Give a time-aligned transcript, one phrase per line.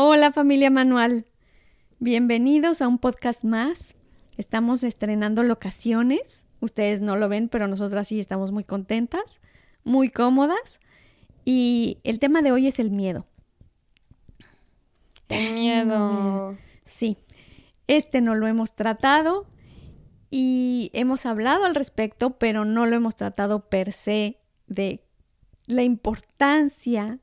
[0.00, 1.26] Hola familia Manual.
[1.98, 3.96] Bienvenidos a un podcast más.
[4.36, 6.46] Estamos estrenando locaciones.
[6.60, 9.40] Ustedes no lo ven, pero nosotras sí estamos muy contentas,
[9.82, 10.78] muy cómodas.
[11.44, 13.26] Y el tema de hoy es el miedo.
[15.26, 16.56] ¡Qué miedo!
[16.84, 17.18] Sí,
[17.88, 19.48] este no lo hemos tratado
[20.30, 24.38] y hemos hablado al respecto, pero no lo hemos tratado per se
[24.68, 25.02] de
[25.66, 27.18] la importancia,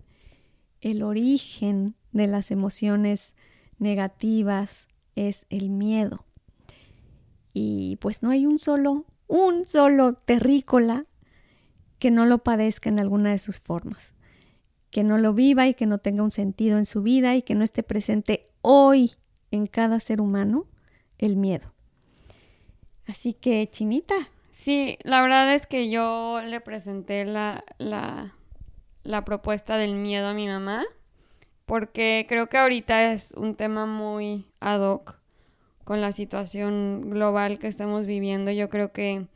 [0.82, 3.36] el origen de las emociones
[3.78, 6.26] negativas es el miedo.
[7.54, 11.06] Y pues no hay un solo, un solo terrícola
[12.00, 14.14] que no lo padezca en alguna de sus formas,
[14.90, 17.56] que no lo viva y que no tenga un sentido en su vida y que
[17.56, 19.14] no esté presente hoy
[19.52, 20.66] en cada ser humano
[21.18, 21.74] el miedo.
[23.06, 24.16] Así que, Chinita,
[24.56, 28.34] Sí, la verdad es que yo le presenté la, la,
[29.04, 30.86] la propuesta del miedo a mi mamá,
[31.66, 35.20] porque creo que ahorita es un tema muy ad hoc
[35.84, 38.52] con la situación global que estamos viviendo.
[38.52, 39.28] Yo creo que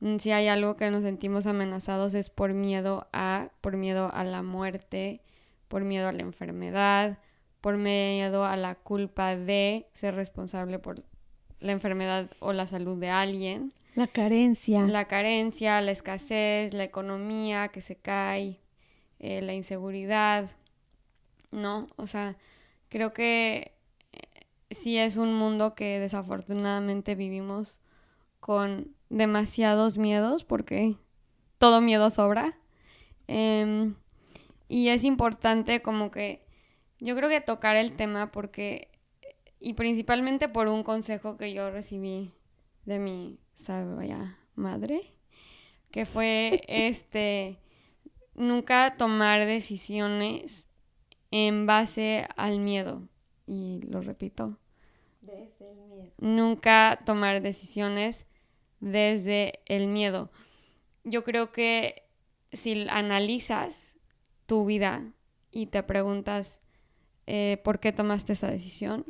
[0.00, 4.24] mm, si hay algo que nos sentimos amenazados es por miedo a, por miedo a
[4.24, 5.20] la muerte,
[5.68, 7.18] por miedo a la enfermedad,
[7.60, 11.02] por miedo a la culpa de ser responsable por
[11.60, 14.86] la enfermedad o la salud de alguien la carencia.
[14.86, 18.60] la carencia, la escasez, la economía que se cae,
[19.20, 20.50] eh, la inseguridad,
[21.54, 21.86] ¿no?
[21.96, 22.36] O sea,
[22.88, 23.74] creo que
[24.12, 24.18] eh,
[24.70, 27.80] sí es un mundo que desafortunadamente vivimos
[28.40, 30.96] con demasiados miedos porque
[31.58, 32.58] todo miedo sobra.
[33.26, 33.94] Em,
[34.68, 36.44] y es importante como que
[36.98, 38.90] yo creo que tocar el tema porque
[39.60, 42.32] y principalmente por un consejo que yo recibí
[42.84, 45.14] de mi sabia madre,
[45.90, 47.58] que fue este
[48.34, 50.68] nunca tomar decisiones
[51.36, 53.08] en base al miedo.
[53.44, 54.56] Y lo repito,
[56.18, 58.24] nunca tomar decisiones
[58.78, 60.30] desde el miedo.
[61.02, 62.04] Yo creo que
[62.52, 63.96] si analizas
[64.46, 65.12] tu vida
[65.50, 66.60] y te preguntas
[67.26, 69.04] eh, por qué tomaste esa decisión,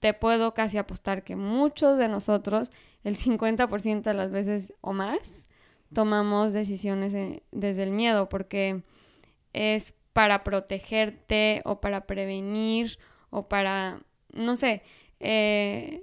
[0.00, 2.72] te puedo casi apostar que muchos de nosotros,
[3.04, 5.46] el 50% de las veces o más,
[5.94, 8.82] tomamos decisiones eh, desde el miedo porque
[9.52, 12.98] es para protegerte o para prevenir
[13.30, 14.00] o para,
[14.32, 14.82] no sé,
[15.20, 16.02] eh,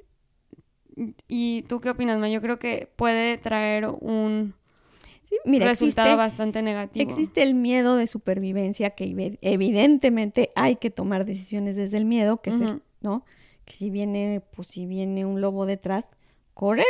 [1.28, 2.30] ¿y tú qué opinas, Ma?
[2.30, 4.54] Yo creo que puede traer un
[5.26, 7.08] Sí, mira, resultado existe, bastante negativo.
[7.10, 12.42] existe el miedo de supervivencia que evi- evidentemente hay que tomar decisiones desde el miedo,
[12.42, 12.82] que es el-.
[13.02, 13.24] ¿no?
[13.66, 16.16] Que si viene, pues si viene un lobo detrás,
[16.56, 16.86] córrele,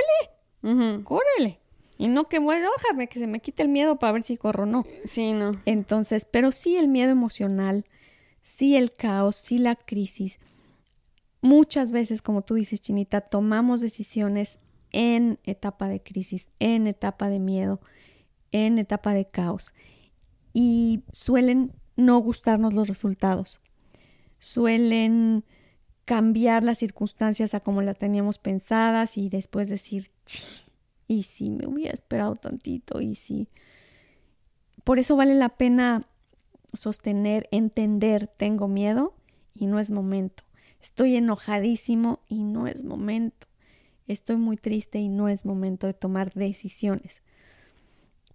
[0.63, 1.03] Ujú.
[1.03, 1.59] córrele.
[1.99, 4.63] Y no que bueno, déjame que se me quite el miedo para ver si corro
[4.63, 4.85] o no.
[5.05, 5.51] Sí, no.
[5.65, 7.85] Entonces, pero sí el miedo emocional,
[8.41, 10.39] sí el caos, sí la crisis.
[11.41, 14.59] Muchas veces, como tú dices, Chinita, tomamos decisiones
[14.93, 17.81] en etapa de crisis, en etapa de miedo,
[18.53, 19.73] en etapa de caos.
[20.53, 23.59] Y suelen no gustarnos los resultados.
[24.37, 25.43] Suelen
[26.05, 30.43] cambiar las circunstancias a como las teníamos pensadas y después decir, "Chi,
[31.09, 33.49] y si me hubiera esperado tantito, y si...
[34.83, 36.07] Por eso vale la pena
[36.73, 39.15] sostener, entender, tengo miedo
[39.55, 40.43] y no es momento.
[40.79, 43.47] Estoy enojadísimo y no es momento.
[44.07, 47.23] Estoy muy triste y no es momento de tomar decisiones.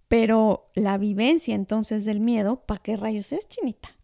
[0.09, 3.95] Pero la vivencia entonces del miedo, ¿para qué rayos es, Chinita?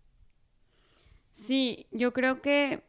[1.34, 2.84] Sí, yo creo que,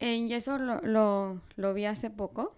[0.00, 2.56] eh, y eso lo, lo, lo vi hace poco.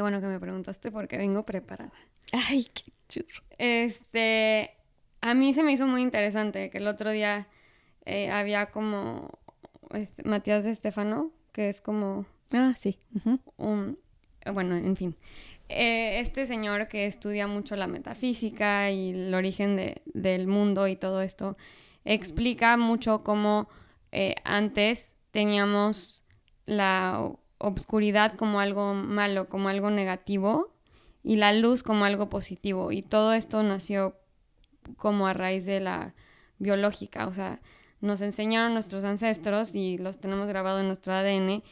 [0.00, 1.92] Qué bueno que me preguntaste porque vengo preparada.
[2.32, 3.44] Ay, qué churro.
[3.58, 4.70] Este,
[5.20, 7.48] a mí se me hizo muy interesante que el otro día
[8.06, 9.28] eh, había como
[9.92, 12.98] este, Matías de Estefano, que es como Ah, sí.
[13.58, 13.98] un,
[14.54, 15.16] bueno, en fin.
[15.68, 20.96] Eh, este señor que estudia mucho la metafísica y el origen de- del mundo y
[20.96, 21.58] todo esto,
[22.06, 23.68] explica mucho cómo
[24.12, 26.24] eh, antes teníamos
[26.64, 27.30] la
[27.60, 30.72] obscuridad como algo malo, como algo negativo,
[31.22, 32.90] y la luz como algo positivo.
[32.90, 34.16] Y todo esto nació
[34.96, 36.14] como a raíz de la
[36.58, 37.60] biológica, o sea,
[38.00, 41.62] nos enseñaron nuestros ancestros y los tenemos grabado en nuestro ADN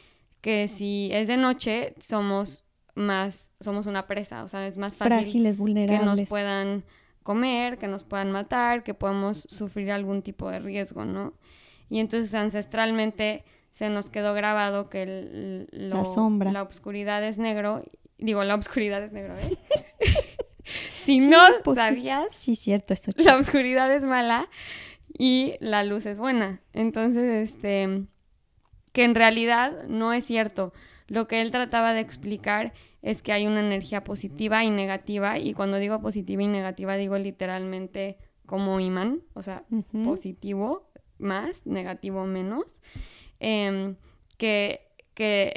[0.41, 2.65] que si es de noche somos
[2.95, 5.99] más, somos una presa, o sea, es más fácil Frágiles, vulnerables.
[5.99, 6.83] que nos puedan
[7.23, 11.33] comer, que nos puedan matar, que podamos sufrir algún tipo de riesgo, ¿no?
[11.89, 17.83] Y entonces ancestralmente se nos quedó grabado que el, la sombra, la oscuridad es negro,
[18.17, 19.57] digo, la oscuridad es negro, ¿eh?
[21.03, 24.49] si no pues sabías, sí, cierto, esto la oscuridad es mala
[25.17, 26.61] y la luz es buena.
[26.73, 28.05] Entonces, este,
[28.93, 30.73] que en realidad no es cierto.
[31.07, 35.53] Lo que él trataba de explicar es que hay una energía positiva y negativa, y
[35.53, 39.63] cuando digo positiva y negativa digo literalmente como imán, o sea,
[40.03, 42.81] positivo más, negativo menos,
[43.39, 43.95] em,
[44.37, 45.53] que, que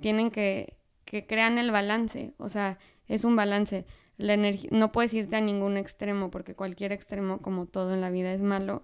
[0.00, 3.86] tienen que, que crean el balance, o sea, es un balance.
[4.16, 8.10] La energía, no puedes irte a ningún extremo porque cualquier extremo, como todo en la
[8.10, 8.82] vida, es malo.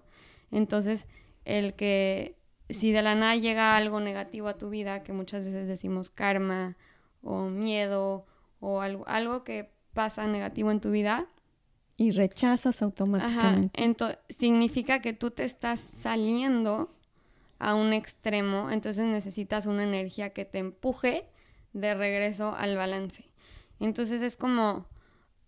[0.49, 1.07] Entonces,
[1.43, 2.37] el que
[2.69, 6.77] si de la nada llega algo negativo a tu vida, que muchas veces decimos karma
[7.21, 8.25] o miedo
[8.59, 11.27] o algo, algo que pasa negativo en tu vida.
[11.97, 13.81] Y rechazas automáticamente.
[13.81, 16.94] Ajá, significa que tú te estás saliendo
[17.59, 21.25] a un extremo, entonces necesitas una energía que te empuje
[21.73, 23.29] de regreso al balance.
[23.79, 24.87] Entonces es como,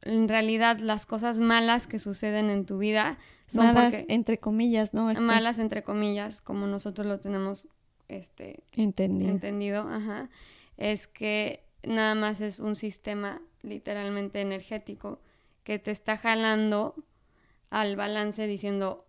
[0.01, 3.18] en realidad, las cosas malas que suceden en tu vida
[3.48, 5.09] son malas entre comillas, ¿no?
[5.09, 7.68] Este malas entre comillas, como nosotros lo tenemos
[8.07, 9.31] este entendido.
[9.31, 10.30] entendido, ajá,
[10.77, 15.21] es que nada más es un sistema literalmente energético
[15.63, 16.95] que te está jalando
[17.69, 19.06] al balance diciendo,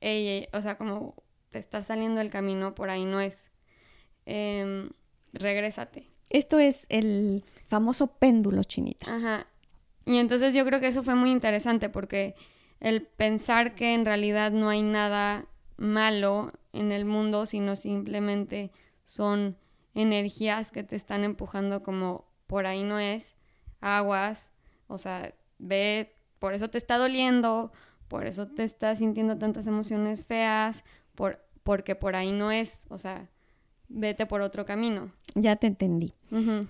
[0.00, 1.14] ey, o sea, como
[1.54, 3.44] te está saliendo el camino, por ahí no es.
[4.26, 4.90] Eh,
[5.32, 6.10] regrésate.
[6.28, 9.14] Esto es el famoso péndulo chinita.
[9.14, 9.46] Ajá.
[10.04, 12.34] Y entonces yo creo que eso fue muy interesante porque
[12.80, 15.46] el pensar que en realidad no hay nada
[15.76, 18.72] malo en el mundo, sino simplemente
[19.04, 19.56] son
[19.94, 23.36] energías que te están empujando como por ahí no es,
[23.80, 24.50] aguas,
[24.88, 27.70] o sea, ve, por eso te está doliendo,
[28.08, 30.82] por eso te estás sintiendo tantas emociones feas,
[31.14, 33.28] por, porque por ahí no es, o sea,
[33.88, 35.10] vete por otro camino.
[35.34, 36.14] Ya te entendí.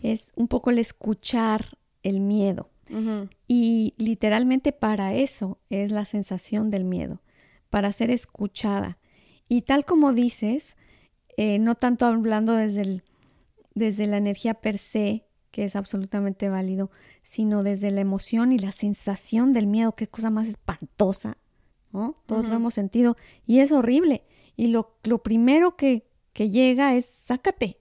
[0.03, 2.71] Es un poco el escuchar el miedo.
[3.49, 7.21] Y literalmente para eso es la sensación del miedo,
[7.71, 8.99] para ser escuchada.
[9.49, 10.77] Y tal como dices,
[11.37, 13.03] eh, no tanto hablando desde el
[13.75, 16.91] desde la energía per se, que es absolutamente válido,
[17.23, 21.37] sino desde la emoción y la sensación del miedo, qué cosa más espantosa,
[21.93, 22.17] ¿no?
[22.27, 24.25] Todos lo hemos sentido y es horrible.
[24.57, 27.79] Y lo, lo primero que, que, llega es sácate,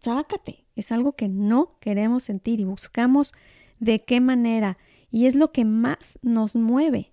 [0.00, 0.64] sácate.
[0.74, 3.32] Es algo que no queremos sentir y buscamos
[3.78, 4.78] de qué manera.
[5.10, 7.12] Y es lo que más nos mueve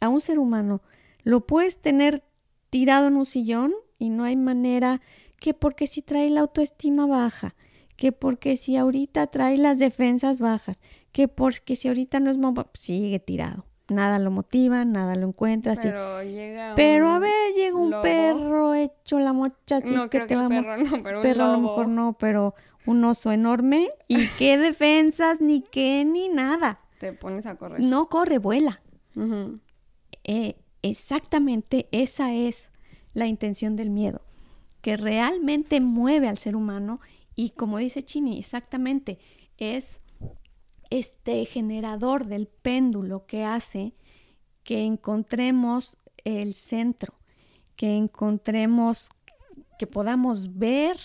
[0.00, 0.82] a un ser humano.
[1.22, 2.22] Lo puedes tener
[2.68, 5.00] tirado en un sillón y no hay manera
[5.40, 7.54] que porque si trae la autoestima baja,
[7.96, 10.78] que porque si ahorita trae las defensas bajas,
[11.12, 12.38] que porque si ahorita no es
[12.74, 13.66] sigue tirado.
[13.88, 15.74] Nada lo motiva, nada lo encuentra.
[15.80, 20.48] Pero, llega pero a ver, llega un perro hecho la mocha no, que te va
[20.48, 22.54] perro, no, pero perro a lo mejor no, pero
[22.86, 26.80] un oso enorme y qué defensas ni qué ni nada.
[26.98, 27.80] Te pones a correr.
[27.80, 28.80] No corre, vuela.
[30.24, 32.70] Eh, exactamente esa es
[33.12, 34.22] la intención del miedo
[34.80, 37.00] que realmente mueve al ser humano
[37.34, 39.18] y como dice Chini, exactamente,
[39.56, 40.00] es
[40.90, 43.94] este generador del péndulo que hace
[44.62, 47.14] que encontremos el centro,
[47.76, 49.10] que encontremos,
[49.78, 50.96] que podamos ver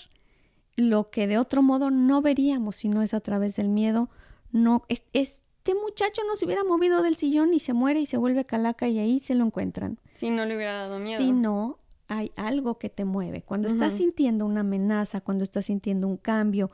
[0.75, 4.09] lo que de otro modo no veríamos si no es a través del miedo.
[4.51, 8.45] No, este muchacho no se hubiera movido del sillón y se muere y se vuelve
[8.45, 9.99] calaca y ahí se lo encuentran.
[10.13, 11.21] Si no le hubiera dado miedo.
[11.21, 13.41] Si no, hay algo que te mueve.
[13.41, 16.71] Cuando estás sintiendo una amenaza, cuando estás sintiendo un cambio,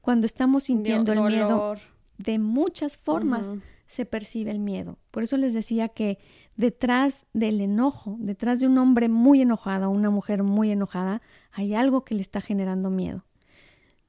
[0.00, 1.74] cuando estamos sintiendo el miedo,
[2.18, 3.52] de muchas formas
[3.86, 4.98] se percibe el miedo.
[5.10, 6.18] Por eso les decía que
[6.56, 12.04] detrás del enojo, detrás de un hombre muy enojado, una mujer muy enojada, hay algo
[12.04, 13.24] que le está generando miedo.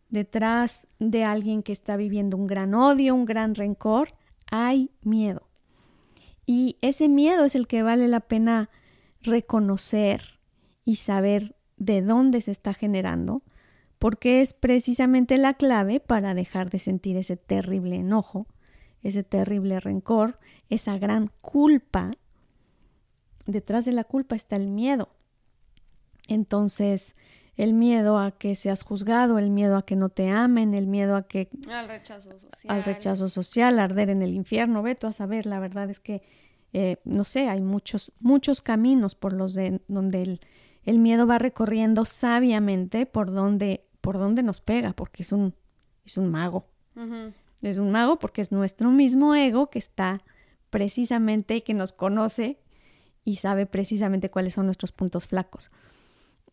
[0.10, 4.14] Detrás de alguien que está viviendo un gran odio, un gran rencor,
[4.50, 5.48] hay miedo.
[6.46, 8.70] Y ese miedo es el que vale la pena
[9.22, 10.38] reconocer,
[10.88, 13.44] y saber de dónde se está generando,
[14.00, 18.48] porque es precisamente la clave para dejar de sentir ese terrible enojo,
[19.04, 20.40] ese terrible rencor,
[20.70, 22.12] esa gran culpa.
[23.46, 25.10] Detrás de la culpa está el miedo.
[26.28, 27.16] Entonces,
[27.56, 31.16] el miedo a que seas juzgado, el miedo a que no te amen, el miedo
[31.16, 31.50] a que...
[31.70, 32.76] Al rechazo social.
[32.76, 36.22] Al rechazo social, arder en el infierno, ve tú a saber, la verdad es que
[36.74, 40.40] eh, no sé, hay muchos, muchos caminos por los de donde
[40.84, 45.54] el, miedo va recorriendo sabiamente por donde, por donde nos pega, porque es un,
[46.06, 46.66] es un mago.
[47.62, 50.24] Es un mago porque es nuestro mismo ego que está
[50.70, 52.60] precisamente, que nos conoce
[53.24, 55.70] y sabe precisamente cuáles son nuestros puntos flacos.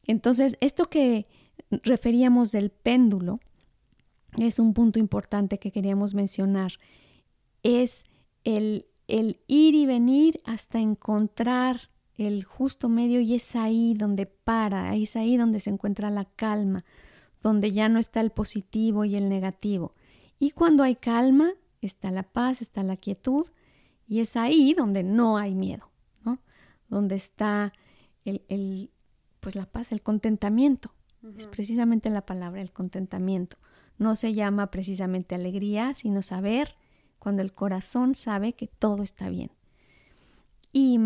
[0.07, 1.27] Entonces, esto que
[1.71, 3.41] referíamos del péndulo
[4.39, 6.73] es un punto importante que queríamos mencionar.
[7.63, 8.05] Es
[8.45, 14.95] el, el ir y venir hasta encontrar el justo medio y es ahí donde para,
[14.97, 16.85] es ahí donde se encuentra la calma,
[17.45, 19.95] donde ya no está el positivo y el negativo.
[20.39, 23.47] Y cuando hay calma, está la paz, está la quietud,
[24.09, 25.91] y es ahí donde no hay miedo,
[26.25, 26.41] ¿no?
[26.89, 27.75] Donde está
[28.25, 28.91] el, el
[29.41, 30.95] pues la paz, el contentamiento.
[31.37, 33.59] Es precisamente la palabra, el contentamiento.
[33.99, 36.77] No se llama precisamente alegría, sino saber
[37.19, 39.51] cuando el corazón sabe que todo está bien.
[40.73, 40.99] Y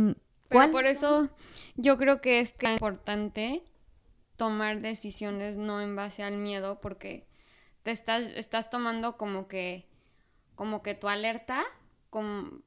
[0.48, 0.70] ¿cuál?
[0.70, 1.30] por eso
[1.76, 3.62] yo creo que es importante
[4.38, 7.26] tomar decisiones no en base al miedo, porque
[7.82, 9.86] te estás, estás tomando como que,
[10.54, 11.62] como que tu alerta,
[12.08, 12.62] como,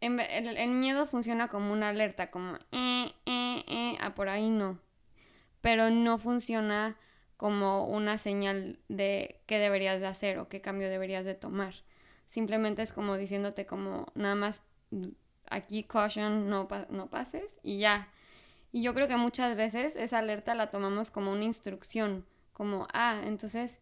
[0.00, 4.78] el, miedo funciona como una alerta, como, eh, eh, eh, ah, por ahí no,
[5.60, 6.96] pero no funciona
[7.36, 11.74] como una señal de qué deberías de hacer o qué cambio deberías de tomar
[12.28, 14.62] simplemente es como diciéndote como nada más
[15.50, 18.08] aquí caution, no, no pases y ya.
[18.72, 23.20] Y yo creo que muchas veces esa alerta la tomamos como una instrucción, como, ah,
[23.24, 23.78] entonces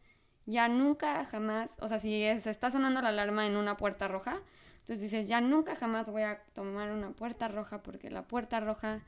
[0.47, 4.41] ya nunca jamás, o sea, si se está sonando la alarma en una puerta roja,
[4.81, 9.03] entonces dices, ya nunca jamás voy a tomar una puerta roja porque la puerta roja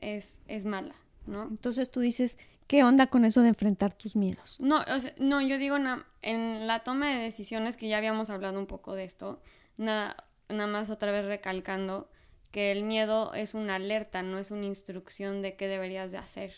[0.00, 0.94] es, es mala,
[1.26, 1.44] ¿no?
[1.44, 2.36] Entonces tú dices
[2.68, 4.60] ¿Qué onda con eso de enfrentar tus miedos?
[4.60, 4.84] No,
[5.18, 5.76] no, yo digo
[6.20, 9.40] en la toma de decisiones que ya habíamos hablado un poco de esto,
[9.78, 12.10] nada, nada más otra vez recalcando
[12.50, 16.54] que el miedo es una alerta, no es una instrucción de qué deberías de hacer.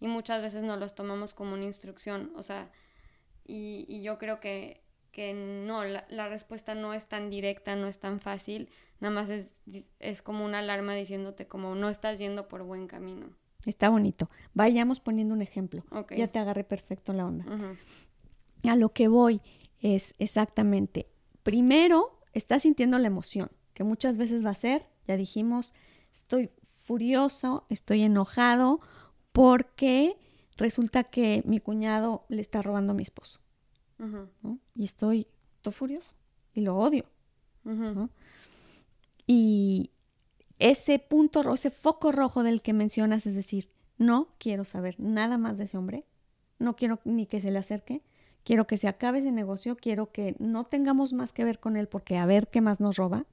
[0.00, 2.70] Y muchas veces nos los tomamos como una instrucción, o sea,
[3.46, 4.82] y, yo creo que,
[5.12, 8.70] que no, la, la, respuesta no es tan directa, no es tan fácil,
[9.00, 9.58] nada más es,
[9.98, 13.28] es como una alarma diciéndote como no estás yendo por buen camino.
[13.66, 14.30] Está bonito.
[14.52, 15.84] Vayamos poniendo un ejemplo.
[16.16, 17.46] Ya te agarré perfecto la onda.
[18.64, 19.40] A lo que voy
[19.80, 21.06] es exactamente,
[21.42, 25.74] primero, estás sintiendo la emoción, que muchas veces va a ser, ya dijimos,
[26.12, 26.50] estoy
[26.82, 28.80] furioso, estoy enojado
[29.32, 30.16] porque
[30.56, 33.40] resulta que mi cuñado le está robando a mi esposo.
[34.74, 35.26] Y estoy,
[35.56, 36.10] estoy furioso
[36.52, 37.04] y lo odio.
[39.26, 39.90] Y,
[40.58, 45.58] ese punto, ese foco rojo del que mencionas, es decir, no quiero saber nada más
[45.58, 46.04] de ese hombre,
[46.58, 48.02] no quiero ni que se le acerque,
[48.44, 51.88] quiero que se acabe ese negocio, quiero que no tengamos más que ver con él
[51.88, 53.26] porque a ver qué más nos roba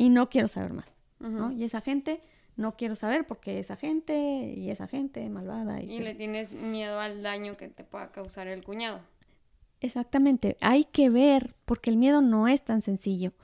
[0.00, 1.52] y no quiero saber más, ¿no?
[1.52, 2.22] Y esa gente
[2.56, 5.82] no quiero saber porque esa gente y esa gente malvada.
[5.82, 9.00] Y, y le tienes miedo al daño que te pueda causar el cuñado.
[9.82, 13.34] Exactamente, hay que ver porque el miedo no es tan sencillo.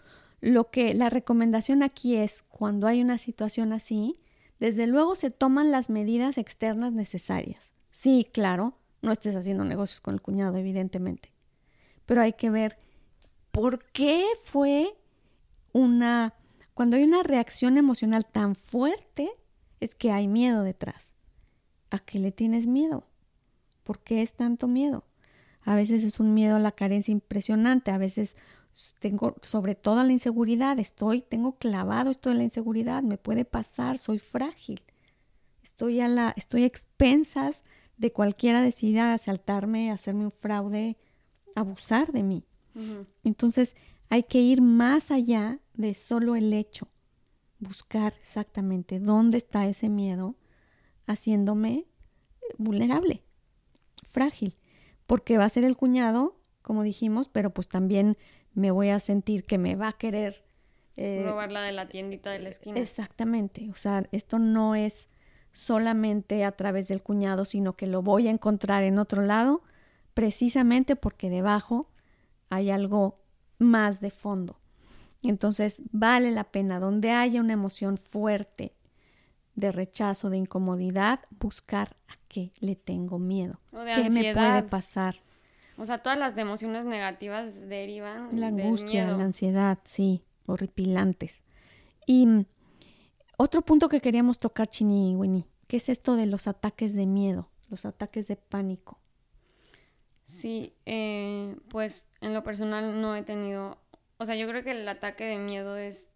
[0.41, 4.19] Lo que la recomendación aquí es, cuando hay una situación así,
[4.59, 7.75] desde luego se toman las medidas externas necesarias.
[7.91, 11.33] Sí, claro, no estés haciendo negocios con el cuñado, evidentemente.
[12.07, 12.79] Pero hay que ver
[13.51, 14.95] por qué fue
[15.75, 16.33] una...
[16.77, 19.31] Cuando hay una reacción emocional tan fuerte,
[19.81, 21.11] es que hay miedo detrás.
[21.89, 23.07] ¿A qué le tienes miedo?
[23.83, 25.07] ¿Por qué es tanto miedo?
[25.63, 28.37] A veces es un miedo a la carencia impresionante, a veces
[28.99, 33.97] tengo sobre todo la inseguridad, estoy, tengo clavado esto de la inseguridad, me puede pasar,
[33.97, 34.83] soy frágil.
[35.63, 37.63] Estoy a la, estoy expensas
[37.97, 40.99] de cualquiera decida asaltarme, hacerme un fraude,
[41.55, 42.45] abusar de mí.
[43.25, 43.75] Entonces
[44.09, 46.89] hay que ir más allá de solo el hecho,
[47.59, 50.37] buscar exactamente dónde está ese miedo
[51.07, 51.87] haciéndome
[52.59, 53.23] vulnerable,
[54.09, 54.57] frágil,
[55.07, 58.17] porque va a ser el cuñado, como dijimos, pero pues también
[58.55, 60.45] me voy a sentir que me va a querer
[60.97, 62.81] eh, robarla de la tiendita de la esquina.
[62.81, 65.09] Exactamente, o sea, esto no es
[65.53, 69.63] solamente a través del cuñado, sino que lo voy a encontrar en otro lado,
[70.15, 71.91] precisamente porque debajo
[72.49, 73.26] hay algo
[73.59, 74.59] más de fondo.
[75.23, 78.75] Entonces, vale la pena, donde haya una emoción fuerte
[79.55, 85.17] de rechazo, de incomodidad, buscar a qué le tengo miedo, qué me puede pasar.
[85.79, 91.43] O sea, todas las emociones negativas derivan la angustia, la ansiedad, sí, horripilantes.
[92.07, 92.47] Y
[93.37, 97.07] otro punto que queríamos tocar, Chini y Winnie, ¿qué es esto de los ataques de
[97.07, 99.01] miedo, los ataques de pánico?
[100.27, 103.79] Sí, eh, pues en lo personal no he tenido,
[104.19, 106.11] o sea, yo creo que el ataque de miedo es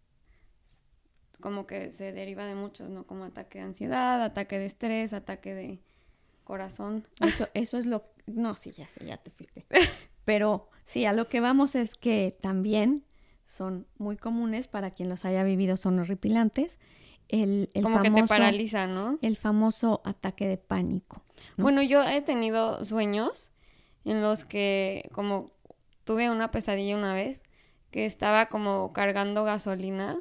[1.40, 3.04] como que se deriva de muchos, ¿no?
[3.04, 5.78] Como ataque de ansiedad, ataque de estrés, ataque de
[6.44, 7.06] corazón.
[7.20, 8.04] Eso, eso es lo...
[8.26, 9.64] No, sí, ya sé, ya te fuiste.
[10.24, 13.04] Pero sí, a lo que vamos es que también
[13.44, 16.78] son muy comunes para quien los haya vivido, son horripilantes.
[17.28, 19.18] El, el como famoso, que te paraliza, ¿no?
[19.22, 21.22] El famoso ataque de pánico.
[21.56, 21.62] ¿no?
[21.62, 23.49] Bueno, yo he tenido sueños
[24.04, 25.52] en los que como
[26.04, 27.42] tuve una pesadilla una vez
[27.90, 30.20] que estaba como cargando gasolina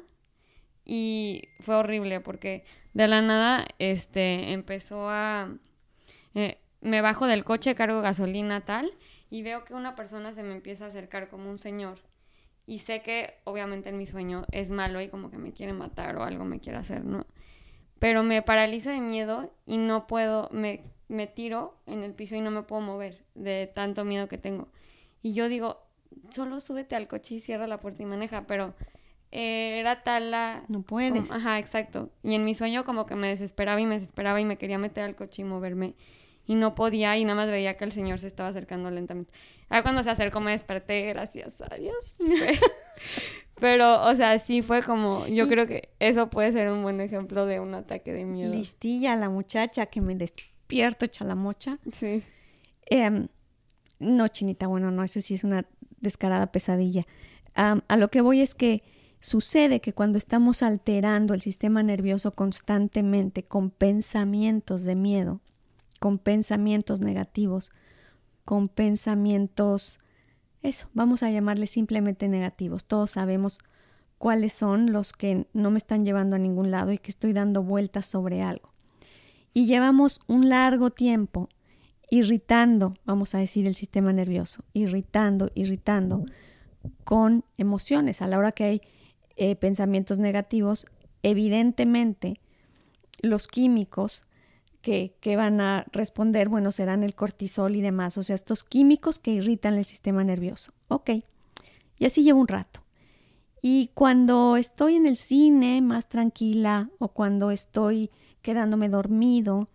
[0.84, 5.54] y fue horrible porque de la nada este empezó a
[6.34, 8.90] eh, me bajo del coche, cargo gasolina tal
[9.30, 11.98] y veo que una persona se me empieza a acercar como un señor
[12.66, 16.16] y sé que obviamente en mi sueño es malo y como que me quiere matar
[16.16, 17.26] o algo me quiere hacer, ¿no?
[17.98, 22.40] Pero me paraliza de miedo y no puedo, me, me tiro en el piso y
[22.40, 24.68] no me puedo mover de tanto miedo que tengo.
[25.22, 25.82] Y yo digo,
[26.30, 28.74] solo súbete al coche y cierra la puerta y maneja, pero
[29.32, 30.64] eh, era tal la...
[30.68, 31.12] No puedes.
[31.28, 32.10] como- ajá, exacto.
[32.22, 35.04] Y en mi sueño como que me desesperaba y me desesperaba y me quería meter
[35.04, 35.94] al coche y moverme.
[36.46, 39.32] Y no podía y nada más veía que el señor se estaba acercando lentamente.
[39.68, 42.16] Ah, cuando se acercó me desperté, gracias a Dios.
[43.60, 47.44] Pero, o sea, sí fue como, yo creo que eso puede ser un buen ejemplo
[47.46, 48.52] de un ataque de miedo.
[48.54, 50.14] Listilla la muchacha que me
[50.70, 51.78] despierto hecha la mocha.
[51.92, 52.22] Sí.
[52.86, 53.28] Em,
[53.98, 55.66] no, chinita, bueno, no, eso sí es una
[56.00, 57.06] descarada pesadilla.
[57.54, 58.82] A lo que voy es que
[59.20, 65.40] sucede que cuando estamos alterando el sistema nervioso constantemente con pensamientos de miedo,
[65.98, 67.72] con pensamientos negativos,
[68.44, 69.98] con pensamientos,
[70.62, 72.86] eso, vamos a llamarle simplemente negativos.
[72.86, 73.58] Todos sabemos
[74.16, 77.62] cuáles son los que no me están llevando a ningún lado y que estoy dando
[77.62, 78.72] vueltas sobre algo.
[79.52, 81.48] Y llevamos un largo tiempo
[82.10, 86.24] irritando, vamos a decir, el sistema nervioso, irritando, irritando
[87.04, 88.20] con emociones.
[88.22, 88.80] A la hora que hay
[89.36, 90.86] eh, pensamientos negativos,
[91.22, 92.40] evidentemente
[93.22, 94.24] los químicos
[94.82, 99.18] que, que van a responder, bueno, serán el cortisol y demás, o sea, estos químicos
[99.18, 100.72] que irritan el sistema nervioso.
[100.88, 101.10] Ok,
[101.98, 102.80] y así llevo un rato.
[103.62, 108.10] Y cuando estoy en el cine más tranquila o cuando estoy
[108.42, 109.68] quedándome dormido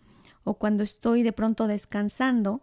[0.43, 2.61] o cuando estoy de pronto descansando,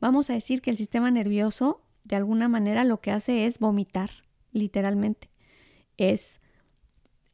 [0.00, 4.10] vamos a decir que el sistema nervioso de alguna manera lo que hace es vomitar,
[4.52, 5.30] literalmente.
[5.96, 6.40] Es,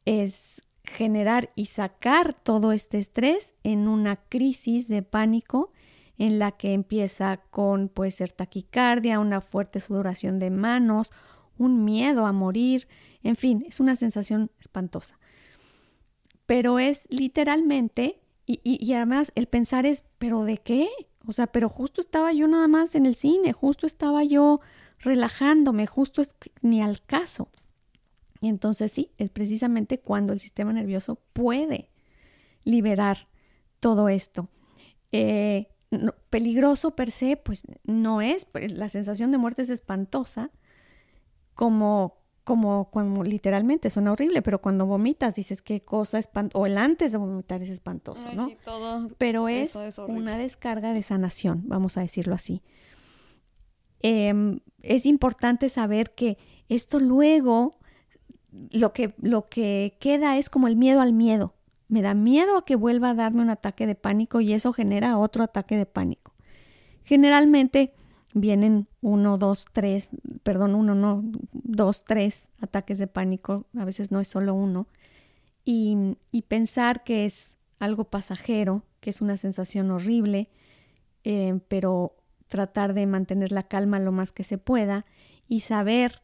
[0.05, 5.71] es generar y sacar todo este estrés en una crisis de pánico
[6.17, 11.11] en la que empieza con puede ser taquicardia, una fuerte sudoración de manos,
[11.57, 12.87] un miedo a morir,
[13.23, 15.19] en fin, es una sensación espantosa.
[16.45, 20.89] Pero es literalmente, y, y, además el pensar es, ¿pero de qué?
[21.25, 24.59] O sea, pero justo estaba yo nada más en el cine, justo estaba yo
[24.99, 27.49] relajándome, justo es ni al caso.
[28.41, 31.89] Y entonces sí, es precisamente cuando el sistema nervioso puede
[32.65, 33.29] liberar
[33.79, 34.49] todo esto.
[35.13, 35.67] Eh,
[36.29, 40.51] peligroso per se, pues no es, pues, la sensación de muerte es espantosa,
[41.53, 46.77] como, como, como literalmente suena horrible, pero cuando vomitas dices qué cosa espantosa, o el
[46.77, 48.49] antes de vomitar es espantoso, Ay, ¿no?
[48.49, 49.75] sí, todo pero es,
[50.07, 52.61] una descarga de sanación, vamos a decirlo así.
[54.01, 57.71] Eh, es importante saber que esto luego
[58.71, 61.55] lo que, lo que queda es como el miedo al miedo.
[61.87, 65.17] Me da miedo a que vuelva a darme un ataque de pánico y eso genera
[65.17, 66.33] otro ataque de pánico.
[67.03, 67.93] Generalmente
[68.33, 70.09] vienen uno, dos, tres,
[70.43, 74.87] perdón, uno, no, dos, tres ataques de pánico, a veces no es solo uno,
[75.65, 80.49] y, y pensar que es algo pasajero, que es una sensación horrible,
[81.23, 82.15] eh, pero
[82.47, 85.05] tratar de mantener la calma lo más que se pueda
[85.47, 86.21] y saber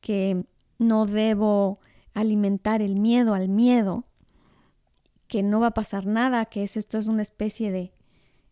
[0.00, 0.44] que
[0.78, 1.78] no debo
[2.14, 4.04] alimentar el miedo al miedo,
[5.28, 7.92] que no va a pasar nada, que es, esto es una especie de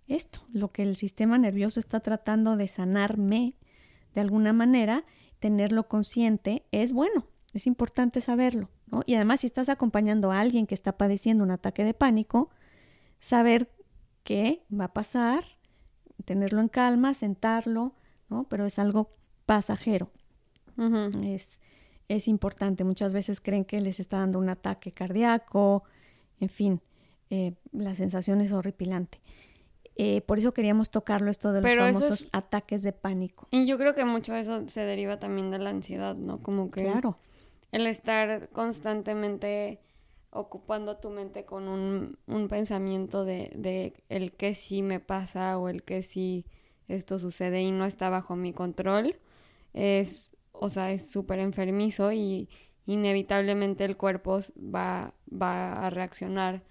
[0.09, 3.55] esto, lo que el sistema nervioso está tratando de sanarme
[4.14, 5.05] de alguna manera,
[5.38, 9.03] tenerlo consciente es bueno, es importante saberlo, ¿no?
[9.07, 12.51] Y además si estás acompañando a alguien que está padeciendo un ataque de pánico,
[13.21, 13.71] saber
[14.25, 15.44] qué va a pasar,
[16.25, 17.94] tenerlo en calma, sentarlo,
[18.29, 18.44] ¿no?
[18.49, 19.14] Pero es algo
[19.47, 20.11] pasajero.
[20.77, 21.35] Uh -huh.
[21.35, 21.59] Es,
[22.09, 22.85] es importante.
[22.85, 25.85] Muchas veces creen que les está dando un ataque cardíaco,
[26.40, 26.81] en fin,
[27.31, 29.21] eh, la sensación es horripilante.
[30.00, 33.48] Eh, por eso queríamos tocarlo esto de los Pero famosos es- ataques de pánico.
[33.50, 36.40] Y yo creo que mucho de eso se deriva también de la ansiedad, ¿no?
[36.40, 37.18] Como que Claro,
[37.72, 39.80] el estar constantemente
[40.30, 45.68] ocupando tu mente con un, un pensamiento de, de el que sí me pasa o
[45.68, 46.46] el que sí
[46.87, 49.16] esto sucede y no está bajo mi control,
[49.74, 52.48] es, o sea, es súper enfermizo y,
[52.87, 56.62] inevitablemente el cuerpo va, va a reaccionar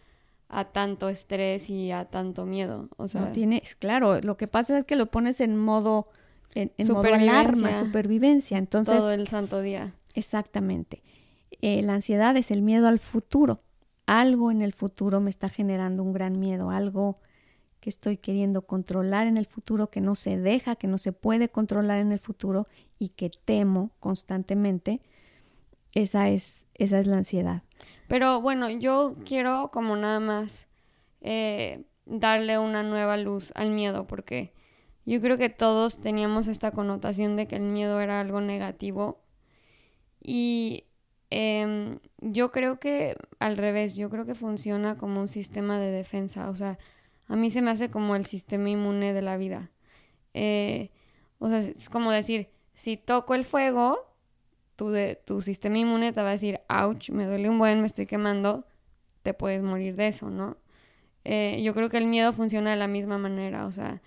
[0.49, 2.89] a tanto estrés y a tanto miedo.
[2.97, 6.07] O sea, no tienes, claro, lo que pasa es que lo pones en modo,
[6.55, 8.57] en, modo alarma, supervivencia.
[8.57, 9.93] Entonces, todo el santo día.
[10.13, 11.01] Exactamente.
[11.61, 13.61] Eh, la ansiedad es el miedo al futuro.
[14.05, 17.19] Algo en el futuro me está generando un gran miedo, algo
[17.81, 21.49] que estoy queriendo controlar en el futuro, que no se deja, que no se puede
[21.49, 22.67] controlar en el futuro
[22.99, 25.01] y que temo constantemente.
[25.93, 27.63] Esa es, esa es la ansiedad.
[28.07, 30.67] Pero bueno, yo quiero como nada más
[31.21, 34.53] eh, darle una nueva luz al miedo, porque
[35.05, 39.21] yo creo que todos teníamos esta connotación de que el miedo era algo negativo.
[40.21, 40.85] Y
[41.29, 46.49] em, yo creo que al revés, yo creo que funciona como un sistema de defensa.
[46.49, 46.77] O sea,
[47.27, 49.71] a mí se me hace como el sistema inmune de la vida.
[50.33, 50.91] Eh,
[51.39, 54.06] o sea, es como decir, si toco el fuego,
[54.77, 57.87] tu, de, tu sistema inmune te va a decir, ouch, me duele un buen, me
[57.87, 58.65] estoy quemando,
[59.23, 60.55] te puedes morir de eso, ¿no?
[61.25, 64.01] Eh, yo creo que el miedo funciona de la misma manera, o sea,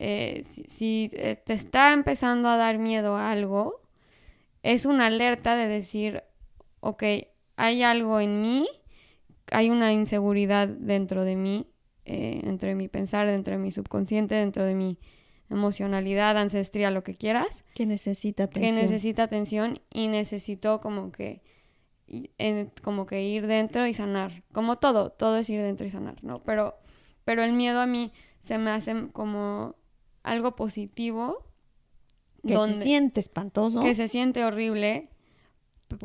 [0.00, 3.82] eh, si, eh, te está empezando a dar miedo a algo,
[4.64, 6.24] es una alerta de decir,
[6.80, 7.04] ok,
[7.56, 8.66] hay algo en mí,
[9.52, 11.68] hay una inseguridad dentro de mí,
[12.06, 14.98] dentro de mi pensar, dentro de mi subconsciente, dentro de mi
[15.54, 17.64] emocionalidad ancestral, lo que quieras.
[17.74, 18.76] Que necesita atención.
[18.76, 21.42] Que necesita atención y necesito como que,
[22.82, 24.42] como que ir dentro y sanar.
[24.52, 26.42] Como todo, todo es ir dentro y sanar, ¿no?
[26.42, 26.74] Pero,
[27.24, 28.12] pero el miedo a mí
[28.42, 29.76] se me hace como
[30.22, 31.46] algo positivo.
[32.46, 33.80] Que se siente espantoso.
[33.80, 35.08] Que se siente horrible,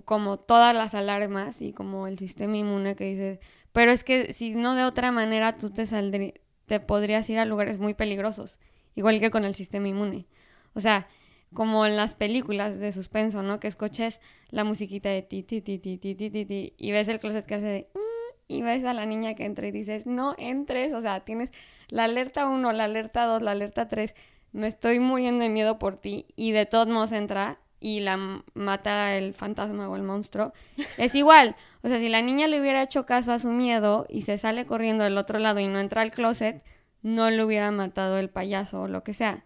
[0.06, 3.40] como todas las alarmas y como el sistema inmune que dice,
[3.74, 6.34] pero es que si no de otra manera tú te saldrías,
[6.66, 8.60] te podrías ir a lugares muy peligrosos
[9.00, 10.26] igual que con el sistema inmune.
[10.74, 11.08] O sea,
[11.54, 13.62] como en las películas de suspenso, ¿no?
[13.62, 17.08] Que escuches la musiquita de ti, ti, ti, ti, ti, ti, ti, ti y ves
[17.08, 17.88] el closet que hace de...
[17.94, 21.50] Mm", y ves a la niña que entra y dices, no entres, o sea, tienes
[21.88, 24.16] la alerta 1, la alerta 2, la alerta 3,
[24.52, 29.16] me estoy muriendo de miedo por ti y de todos modos entra y la mata
[29.16, 30.52] el fantasma o el monstruo,
[30.98, 31.56] es igual.
[31.84, 34.66] O sea, si la niña le hubiera hecho caso a su miedo y se sale
[34.66, 36.62] corriendo del otro lado y no entra al closet,
[37.02, 39.46] no le hubiera matado el payaso o lo que sea.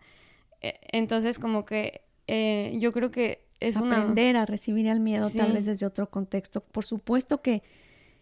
[0.62, 5.54] E, entonces, como que eh, yo creo que es aprender a recibir el miedo tal
[5.54, 6.62] vez desde otro contexto.
[6.62, 7.64] Por supuesto que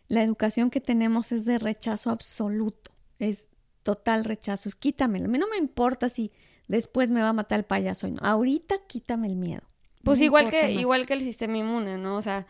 [0.08, 3.50] la educación que tenemos es de rechazo absoluto, es
[3.82, 5.26] total rechazo, es quítamelo.
[5.26, 6.32] A mí no me importa si
[6.68, 8.20] después me va a matar el payaso y no.
[8.22, 9.64] Ahorita quítame el miedo.
[10.04, 12.18] Pues igual que igual que el sistema inmune, ¿no?
[12.18, 12.46] O sea,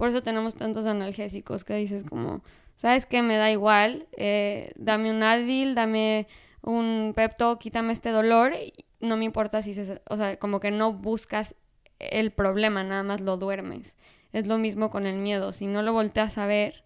[0.00, 2.40] por eso tenemos tantos analgésicos que dices como
[2.74, 3.20] ¿sabes qué?
[3.20, 6.26] Me da igual, eh, dame un Advil, dame
[6.62, 8.54] un Pepto, quítame este dolor,
[9.00, 11.54] no me importa si se, o sea, como que no buscas
[11.98, 13.98] el problema, nada más lo duermes.
[14.32, 16.82] Es lo mismo con el miedo, si no lo volteas a ver,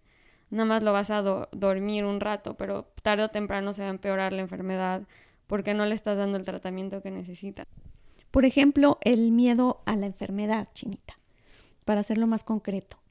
[0.51, 3.91] nada más lo vas a dormir un rato, pero tarde o temprano se va a
[3.91, 5.03] empeorar la enfermedad
[5.47, 7.69] porque no le estás dando el tratamiento que necesita.
[8.33, 11.21] Por ejemplo, el miedo a la enfermedad, chinita,
[11.85, 13.04] para hacerlo más concreto.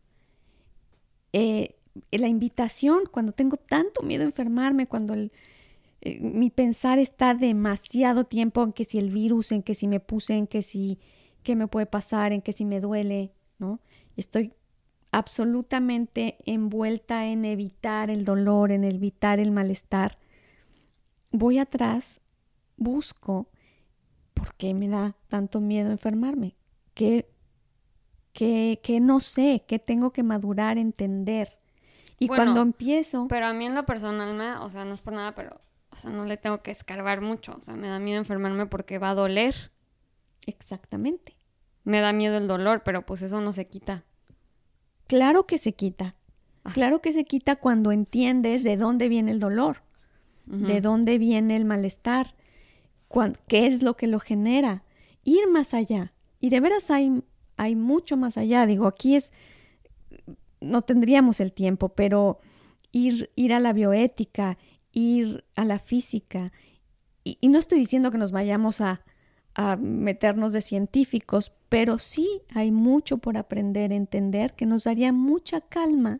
[1.33, 1.75] Eh,
[2.11, 5.29] la invitación, cuando tengo tanto miedo a enfermarme, cuando eh,
[6.19, 10.33] mi pensar está demasiado tiempo en que si el virus, en que si me puse,
[10.35, 10.99] en que si
[11.43, 13.79] qué me puede pasar, en que si me duele, ¿no?
[14.15, 14.53] Estoy
[15.11, 20.17] absolutamente envuelta en evitar el dolor, en evitar el malestar.
[21.31, 22.21] Voy atrás,
[22.77, 23.47] busco
[24.33, 26.55] por qué me da tanto miedo enfermarme,
[26.95, 27.29] qué,
[28.33, 31.59] qué, qué no sé, qué tengo que madurar, entender.
[32.19, 33.27] Y cuando empiezo...
[33.27, 35.95] Pero a mí en lo personal, me, o sea, no es por nada, pero, o
[35.95, 37.55] sea, no le tengo que escarbar mucho.
[37.57, 39.71] O sea, me da miedo enfermarme porque va a doler.
[40.45, 41.35] Exactamente.
[41.83, 44.05] Me da miedo el dolor, pero pues eso no se quita.
[45.07, 46.15] Claro que se quita.
[46.73, 49.83] Claro que se quita cuando entiendes de dónde viene el dolor,
[50.45, 52.35] de dónde viene el malestar,
[53.47, 54.83] qué es lo que lo genera.
[55.25, 56.13] Ir más allá.
[56.39, 57.21] Y de veras hay,
[57.63, 58.65] hay mucho más allá.
[58.65, 59.31] Digo, aquí es
[60.63, 62.39] no tendríamos el tiempo, pero
[62.91, 64.57] ir, ir a la bioética,
[64.91, 66.51] ir a la física,
[67.25, 69.05] y, no estoy diciendo que nos vayamos a,
[69.55, 75.61] a meternos de científicos, pero sí hay mucho por aprender, entender, que nos daría mucha
[75.61, 76.19] calma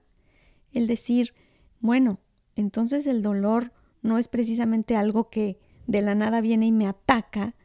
[0.71, 1.34] el decir,
[1.82, 2.19] bueno,
[2.56, 7.56] entonces el dolor no es precisamente algo que de la nada viene y me ataca.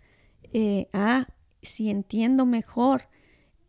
[0.52, 1.28] Eh, ah,
[1.62, 3.08] si entiendo mejor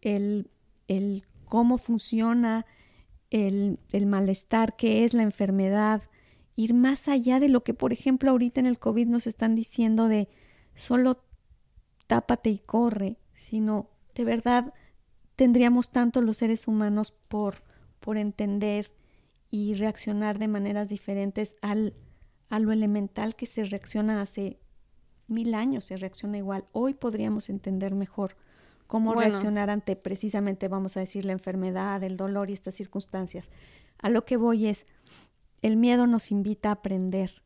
[0.02, 0.50] el,
[0.88, 2.66] el cómo funciona
[3.30, 6.04] el, malestar que es la enfermedad,
[6.56, 10.08] ir más allá de lo que, por ejemplo, ahorita en el COVID nos están diciendo
[10.08, 10.30] de
[10.76, 11.24] solo
[12.08, 14.74] tápate y corre, sino de verdad
[15.36, 17.64] tendríamos tanto los seres humanos por,
[18.00, 18.92] por entender
[19.52, 21.94] y reaccionar de maneras diferentes al,
[22.50, 24.60] a lo elemental que se reacciona hace
[25.28, 26.66] mil años, se reacciona igual.
[26.72, 28.36] Hoy podríamos entender mejor
[28.90, 33.52] cómo reaccionar ante precisamente, vamos a decir, la enfermedad, el dolor y estas circunstancias.
[34.00, 34.88] A lo que voy es,
[35.62, 37.44] el miedo nos invita a aprender,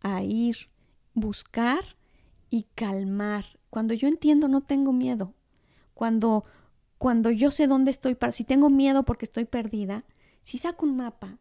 [0.00, 0.70] a ir,
[1.12, 1.80] buscar
[2.48, 3.44] y calmar.
[3.68, 5.34] Cuando yo entiendo, no tengo miedo.
[5.92, 6.44] Cuando,
[6.96, 10.06] cuando yo sé dónde estoy, si tengo miedo porque estoy perdida,
[10.42, 11.36] si saco un mapa,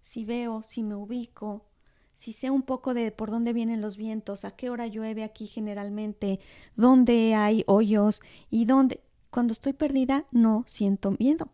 [0.00, 1.66] si veo, si me ubico,
[2.22, 5.48] si sé un poco de por dónde vienen los vientos, a qué hora llueve aquí
[5.48, 6.38] generalmente,
[6.76, 9.00] dónde hay hoyos y dónde.
[9.30, 11.48] Cuando estoy perdida, no siento miedo.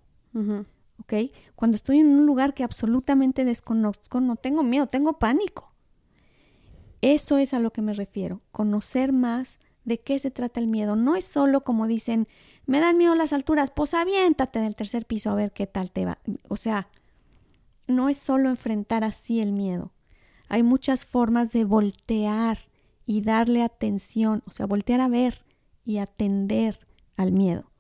[1.00, 1.32] ¿Ok?
[1.54, 5.72] Cuando estoy en un lugar que absolutamente desconozco, no tengo miedo, tengo pánico.
[7.00, 10.96] Eso es a lo que me refiero, conocer más de qué se trata el miedo.
[10.96, 12.28] No es solo como dicen,
[12.66, 16.04] me dan miedo las alturas, pues aviéntate del tercer piso a ver qué tal te
[16.04, 16.18] va.
[16.48, 16.88] O sea,
[17.86, 19.92] no es solo enfrentar así el miedo.
[20.48, 22.58] Hay muchas formas de voltear
[23.06, 25.44] y darle atención, o sea, voltear a ver
[25.84, 27.70] y atender al miedo.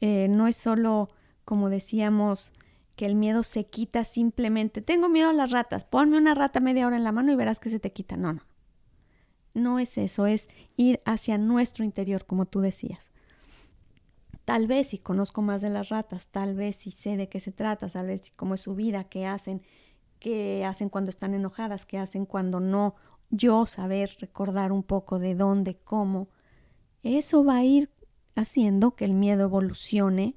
[0.00, 1.08] Eh, no es solo,
[1.44, 2.52] como decíamos,
[2.96, 6.86] que el miedo se quita simplemente, tengo miedo a las ratas, ponme una rata media
[6.86, 8.16] hora en la mano y verás que se te quita.
[8.16, 8.42] No, no.
[9.54, 13.10] No es eso, es ir hacia nuestro interior, como tú decías.
[14.44, 17.52] Tal vez si conozco más de las ratas, tal vez si sé de qué se
[17.52, 19.62] trata, tal vez cómo es su vida, qué hacen,
[20.18, 22.94] qué hacen cuando están enojadas, qué hacen cuando no,
[23.30, 26.28] yo saber recordar un poco de dónde, cómo,
[27.02, 27.90] eso va a ir
[28.34, 30.36] haciendo que el miedo evolucione,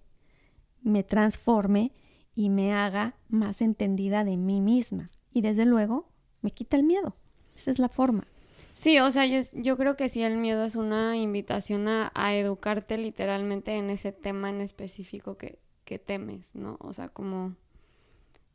[0.81, 1.91] me transforme
[2.35, 5.11] y me haga más entendida de mí misma.
[5.33, 6.09] Y desde luego
[6.41, 7.15] me quita el miedo.
[7.55, 8.25] Esa es la forma.
[8.73, 12.97] Sí, o sea, yo, yo creo que sí el miedo es una invitación a, educarte
[12.97, 16.77] literalmente en ese tema en específico que, que temes, ¿no?
[16.79, 17.55] O sea, como,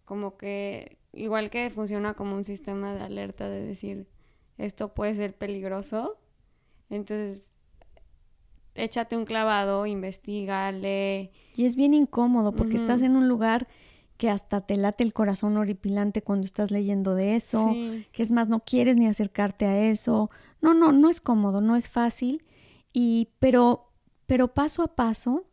[0.05, 4.09] como que, igual que funciona como un sistema de alerta de decir,
[4.59, 6.19] esto puede ser peligroso,
[6.91, 7.51] entonces
[8.75, 11.31] échate un clavado, investigale.
[11.57, 13.69] Y es bien incómodo porque estás en un lugar
[14.17, 17.73] que hasta te late el corazón horripilante cuando estás leyendo de eso,
[18.13, 20.31] que es más, no quieres ni acercarte a eso.
[20.61, 22.45] No, no, no es cómodo, no es fácil,
[22.93, 23.91] y, pero,
[24.27, 25.45] pero paso a paso,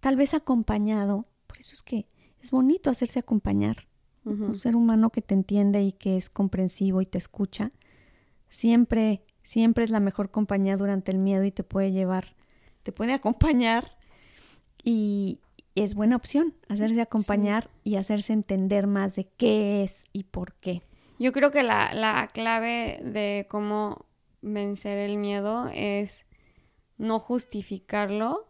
[0.00, 2.08] tal vez acompañado, por eso es que
[2.40, 3.76] es bonito hacerse acompañar.
[4.30, 7.72] Un ser humano que te entiende y que es comprensivo y te escucha,
[8.48, 12.36] siempre, siempre es la mejor compañía durante el miedo y te puede llevar,
[12.82, 13.96] te puede acompañar
[14.84, 15.40] y,
[15.76, 20.82] es buena opción hacerse acompañar y hacerse entender más de qué es y por qué.
[21.18, 24.06] Yo creo que la, la clave de cómo
[24.42, 26.26] vencer el miedo es
[26.98, 28.48] no justificarlo,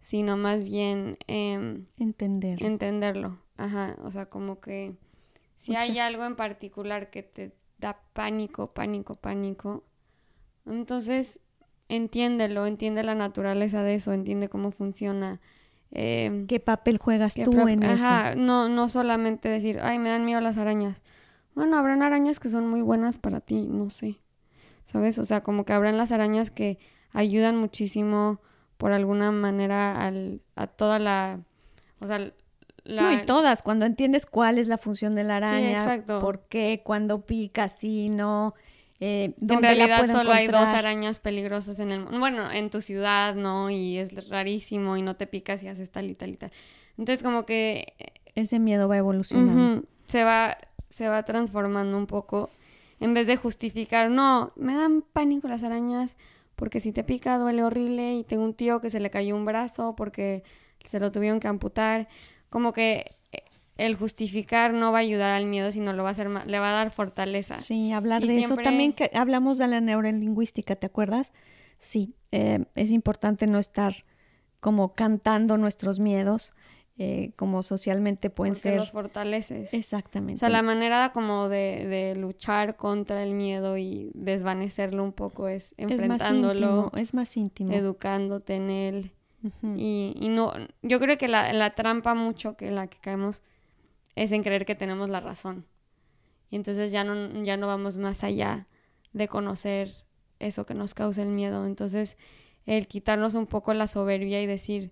[0.00, 2.66] sino más bien eh, entenderlo.
[2.66, 3.38] entenderlo.
[3.60, 4.94] Ajá, o sea, como que
[5.56, 9.84] si hay algo en particular que te da pánico, pánico, pánico,
[10.66, 11.40] entonces
[11.88, 15.40] entiéndelo, entiende la naturaleza de eso, entiende cómo funciona,
[15.92, 18.34] Em, ¿Qué papel juegas tú en eso?
[18.36, 21.02] No, no solamente decir, ay, me dan miedo las arañas.
[21.54, 24.20] Bueno, habrán arañas que son muy buenas para ti, no sé.
[24.84, 25.18] ¿Sabes?
[25.18, 26.78] O sea, como que habrán las arañas que
[27.12, 28.40] ayudan muchísimo
[28.76, 31.40] por alguna manera al, a toda la...
[31.98, 32.32] O sea,
[32.84, 33.02] la...
[33.02, 37.20] No, y todas, cuando entiendes cuál es la función de la araña, por qué, cuando
[37.20, 38.54] pica, sí, no,
[39.00, 43.70] eh, en realidad solo hay dos arañas peligrosas en el bueno, en tu ciudad, ¿no?
[43.70, 46.52] Y es rarísimo y no te picas y haces tal y tal y tal.
[46.98, 47.94] Entonces como que
[48.34, 49.84] ese miedo va evolucionando.
[50.06, 50.58] se va
[50.90, 52.50] se va transformando un poco
[52.98, 56.16] en vez de justificar, no, me dan pánico las arañas
[56.54, 59.46] porque si te pica duele horrible y tengo un tío que se le cayó un
[59.46, 60.42] brazo porque
[60.84, 62.08] se lo tuvieron que amputar,
[62.50, 63.16] como que
[63.80, 66.70] el justificar no va a ayudar al miedo, sino lo va a hacer le va
[66.70, 67.60] a dar fortaleza.
[67.60, 71.32] Sí, hablar de eso también que hablamos de la neurolingüística, ¿te acuerdas?
[71.78, 73.94] Sí, eh, es importante no estar
[74.60, 76.52] como cantando nuestros miedos,
[76.98, 78.76] eh, como socialmente pueden Porque ser.
[78.76, 79.72] los fortaleces.
[79.72, 80.34] Exactamente.
[80.34, 85.48] O sea, la manera como de, de, luchar contra el miedo y desvanecerlo un poco
[85.48, 86.92] es enfrentándolo.
[86.94, 87.72] Es más íntimo.
[87.72, 89.12] Educándote en él.
[89.76, 93.42] Y, y, no, yo creo que la, la trampa mucho que la que caemos
[94.14, 95.66] es en creer que tenemos la razón.
[96.50, 98.66] Y entonces ya no, ya no vamos más allá
[99.12, 99.90] de conocer
[100.38, 101.64] eso que nos causa el miedo.
[101.64, 102.16] Entonces,
[102.66, 104.90] el quitarnos un poco la soberbia y decir,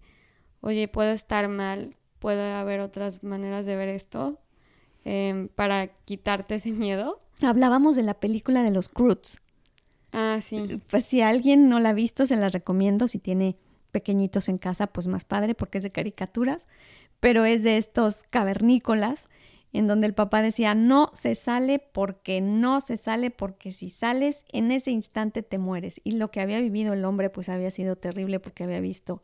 [0.61, 4.39] oye, puedo estar mal, puede haber otras maneras de ver esto,
[5.05, 7.21] em, para quitarte ese miedo.
[7.43, 9.41] Hablábamos de la película de los Croods.
[10.13, 10.81] Ah, sí.
[10.91, 13.57] Pues si alguien no la ha visto, se la recomiendo si tiene
[13.89, 16.69] pequeñitos en casa, pues más padre porque es de caricaturas,
[17.21, 19.29] pero es de estos cavernícolas
[19.73, 24.45] en donde el papá decía, no se sale porque no se sale porque si sales
[24.51, 26.01] en ese instante te mueres.
[26.05, 29.23] Y lo que había vivido el hombre pues había sido terrible porque había visto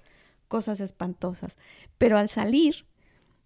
[0.49, 1.57] cosas espantosas.
[1.97, 2.87] Pero al salir,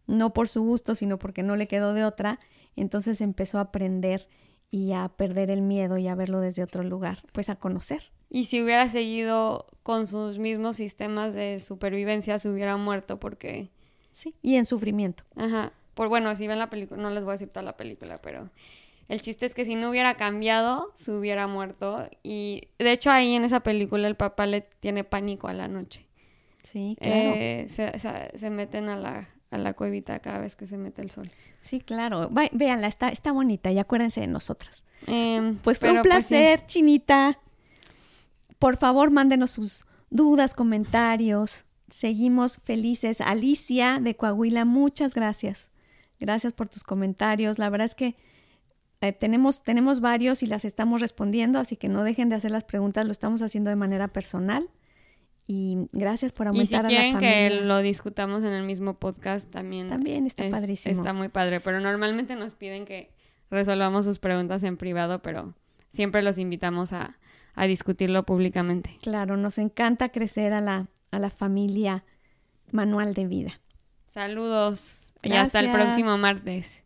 [0.07, 2.40] no por su gusto, sino porque no le quedó de otra,
[2.74, 4.28] entonces empezó a aprender
[4.70, 8.02] y a perder el miedo y a verlo desde otro lugar, pues a conocer.
[8.31, 13.70] Y si hubiera seguido con sus mismos sistemas de supervivencia, se hubiera muerto porque...
[14.12, 15.24] Sí, y en sufrimiento.
[15.37, 15.72] Ajá.
[15.94, 18.50] Por bueno, si ven la película, no les voy a decir toda la película, pero
[19.09, 22.09] el chiste es que si no hubiera cambiado, se hubiera muerto.
[22.22, 26.07] Y de hecho ahí en esa película el papá le tiene pánico a la noche.
[26.62, 27.16] Sí, claro.
[27.35, 31.11] Eh, se, se, meten a la, a la cuevita cada vez que se mete el
[31.11, 31.30] sol.
[31.61, 32.30] Sí, claro.
[32.52, 34.84] véanla, está, está bonita y acuérdense de nosotras.
[35.06, 37.38] Em, pues fue un pues, placer, Chinita.
[38.58, 41.64] Por favor, mándenos sus dudas, comentarios.
[41.88, 43.20] Seguimos felices.
[43.20, 45.70] Alicia de Coahuila, muchas gracias.
[46.20, 47.58] Gracias por tus comentarios.
[47.58, 48.16] La verdad es que
[49.00, 52.64] eh, tenemos, tenemos varios y las estamos respondiendo, así que no dejen de hacer las
[52.64, 54.68] preguntas, lo estamos haciendo de manera personal.
[55.50, 59.88] Y gracias por aumentar y si quieren que lo discutamos en el mismo podcast, también,
[59.88, 60.94] también está padrísimo.
[60.94, 63.11] Está muy padre, pero normalmente nos piden que
[63.50, 65.54] resolvamos sus preguntas en privado, pero
[65.88, 67.16] siempre los invitamos a,
[67.54, 68.98] a discutirlo públicamente.
[69.00, 72.04] Claro, nos encanta crecer a la, a la familia
[72.70, 73.61] manual de vida.
[74.08, 76.82] Saludos y hasta el próximo martes.